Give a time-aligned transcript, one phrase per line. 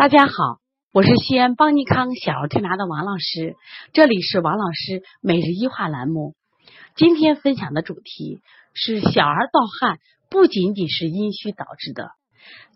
[0.00, 0.32] 大家好，
[0.94, 3.54] 我是西安邦尼康小儿推拿的王老师，
[3.92, 6.34] 这里是王老师每日一话栏目。
[6.96, 8.40] 今天分享的主题
[8.72, 9.98] 是小儿盗汗
[10.30, 12.12] 不仅仅是阴虚导致的，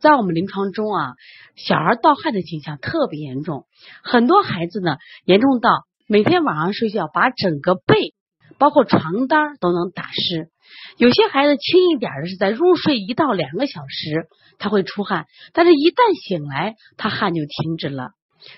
[0.00, 1.14] 在我们临床中啊，
[1.56, 3.64] 小儿盗汗的倾向特别严重，
[4.02, 5.70] 很多孩子呢严重到
[6.06, 8.12] 每天晚上睡觉把整个背
[8.58, 10.48] 包括床单都能打湿。
[10.96, 14.28] 有些孩子轻一点的是在入睡一到两个小时
[14.58, 18.10] 他会出汗，但是一旦醒来他汗就停止了。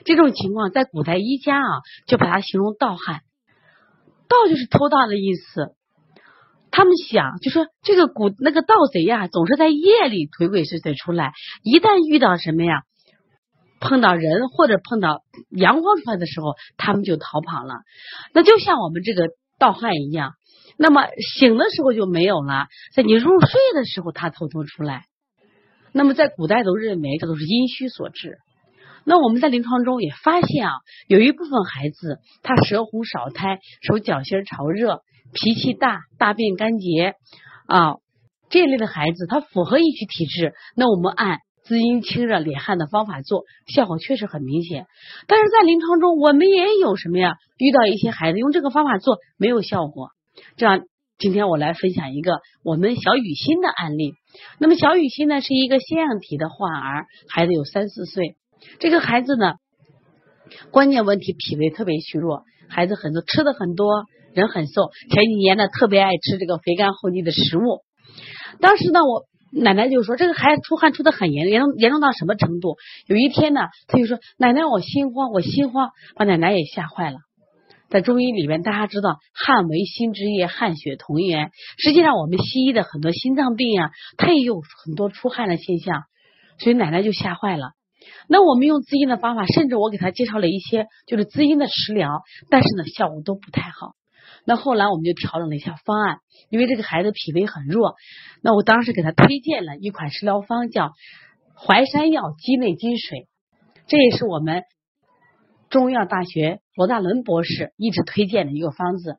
[0.05, 1.69] 这种情况在古代医家啊
[2.07, 3.21] 就把它形容盗汗，
[4.29, 5.75] 盗就是偷盗的意思。
[6.71, 11.33] 他们想就说这个古那个盗贼呀总是在夜里鬼鬼祟祟出来，
[11.63, 12.83] 一旦遇到什么呀
[13.81, 17.77] 碰到人或者碰到阳光出来的时候，他们就逃跑了。
[18.35, 20.33] 那就像我们这个盗汗一样。
[20.79, 21.07] 那么
[21.39, 25.05] 醒的时候就没有了，在你入睡的时候，他偷偷出来。
[25.93, 28.37] 那么在古代都认为这都是阴虚所致。
[29.05, 30.75] 那我们在临床中也发现啊，
[31.09, 35.01] 有一部分孩子他舌红少苔，手脚心潮热，
[35.33, 37.15] 脾气大，大便干结
[37.67, 37.95] 啊
[38.51, 40.53] 这类的孩子，他符合阴虚体质。
[40.75, 44.87] 那我们按滋阴清热敛汗的方法做，效果确实很明显。
[45.27, 47.35] 但是在临床中，我们也有什么呀？
[47.59, 50.11] 遇到一些孩子用这个方法做没有效果。
[50.57, 50.83] 这样，
[51.19, 54.13] 今天我来分享一个我们小雨欣的案例。
[54.61, 58.37] 那么小雨欣呢，是一个腺样体的患儿，孩子有三四岁。
[58.79, 59.55] 这个孩子呢，
[60.71, 64.91] 关键问题脾胃特别虚弱，孩子很多吃的很多，人很瘦。
[65.11, 67.81] 前几年呢，特别爱吃这个肥甘厚腻的食物。
[68.61, 69.25] 当时呢，我
[69.59, 72.77] 奶奶就说，这个孩子出汗出的很严，严重严重到什么程度？
[73.07, 77.19] 有一天呢，他就说，奶奶我心慌，我心慌，把奶奶也吓坏了。
[77.89, 81.51] 在中医里面，大家知道汗为心之液，汗血同源。
[81.79, 86.03] 实际上，我们西医的很多心脏病啊，它也有很多出汗的现象，
[86.59, 87.71] 所以奶奶就吓坏了。
[88.29, 93.93] 那我们用滋阴的方法，甚至我给他介绍了一些就是滋阴的食疗，但是呢，效果都不太好。
[94.45, 96.19] 那后来我们就调整了一下方案，
[96.51, 97.95] 因为这个孩子脾胃很弱，
[98.43, 100.93] 那我当时给他推荐了一款食疗方，叫
[101.55, 103.29] 淮山药鸡内金水，
[103.87, 104.63] 这也是我们。
[105.69, 109.19] 中医药大学罗大伦博士一直推荐的一个方子，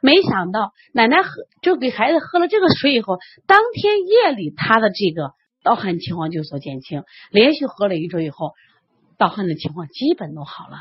[0.00, 1.30] 没想到奶奶喝
[1.62, 3.18] 就给孩子喝了这个水以后，
[3.48, 5.32] 当天夜里他的这个
[5.64, 8.52] 盗汗情况就有所减轻，连续喝了一周以后，
[9.18, 10.78] 盗汗的情况基本都好了。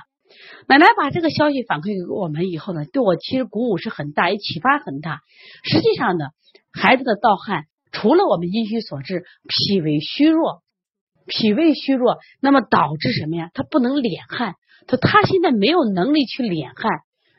[0.68, 5.22] 奶奶把这个消息反馈给我们以后呢，对我其实鼓舞是很大，也启发很大。
[5.64, 6.26] 实际上呢，
[6.72, 10.62] 孩子的盗汗除了我们阴虚所致，脾胃虚弱。
[11.32, 13.52] 脾胃虚弱，那么导致什么呀？
[13.54, 14.56] 他不能敛汗，
[14.88, 16.90] 他他现在没有能力去敛汗，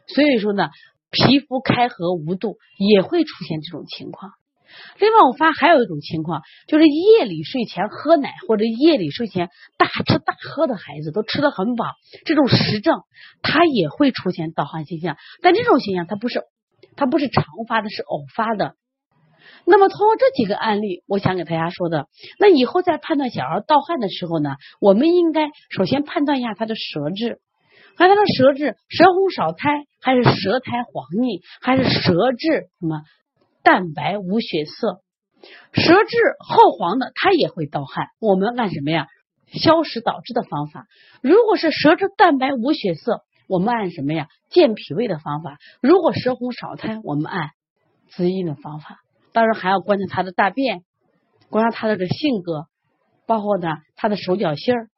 [0.06, 0.68] 所以说呢，
[1.10, 4.30] 皮肤开合无度也会出现这种情况。
[4.98, 11.86] 另外，我发现还有一种情况，就是夜里睡前喝奶或者夜里睡前大吃大喝的孩子，都吃的很饱，
[12.24, 13.02] 这种实症
[13.42, 16.42] 他也会出现盗汗现象，但这种现象它不是
[16.96, 18.74] 它不是常发的，是偶发的。
[19.64, 22.06] 那么通过这几个案例，我想给大家说的，
[22.38, 27.40] 那以后在判断小儿盗汗的时候呢，我们应该首先判断一下他的舌质，
[27.96, 33.02] 看他的舌质舌红少苔，还是舌苔黄腻，还是舌质什么
[33.62, 35.02] 蛋白无血色，
[35.72, 38.08] 舌质厚黄的，他也会盗汗。
[38.20, 39.06] 我们按什么呀？
[39.52, 40.86] 消食导滞的方法。
[41.22, 44.28] 如果是舌质淡白无血色，我们按什么呀？
[44.48, 45.58] 健脾胃的方法。
[45.82, 47.50] 如果舌红少苔，我们按
[48.08, 49.00] 滋阴的方法。
[49.32, 50.82] 当然还要观察他的大便，
[51.50, 52.66] 观察他的这性格，
[53.26, 54.88] 包括呢他的手脚心儿，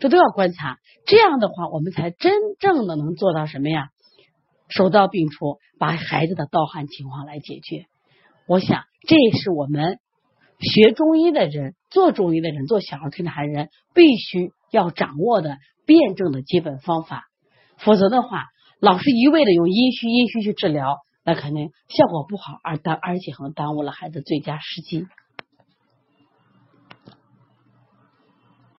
[0.00, 0.78] 这都要观察。
[1.06, 3.88] 这样的话，我们才真正的能做到什么呀？
[4.68, 7.86] 手到病除，把孩子的盗汗情况来解决。
[8.46, 9.98] 我想，这是我们
[10.58, 17.24] 学中医的人、做中医的人、做小儿推拿的人必须要掌握的辩证的基本方法。
[17.78, 18.46] 否则的话，
[18.80, 20.98] 老是一味的用阴虚、阴虚去治疗。
[21.24, 25.06] 那肯定效果不好，而耽而且还耽误了孩子最佳时机。